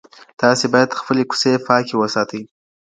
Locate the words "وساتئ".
1.97-2.41